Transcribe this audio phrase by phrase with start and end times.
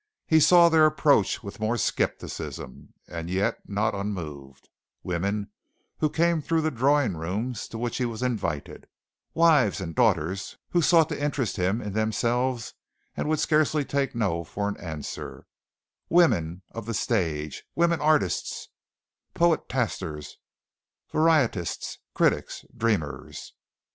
[0.25, 4.67] He saw their approach with more skepticism, and yet not unmoved
[5.03, 5.51] women
[5.99, 8.87] who came through the drawing rooms to which he was invited,
[9.35, 12.73] wives and daughters who sought to interest him in themselves
[13.15, 15.45] and would scarcely take no for an answer;
[16.09, 18.69] women of the stage women artists,
[19.35, 20.37] poetasters,
[21.13, 23.53] "varietists," critics, dreamers.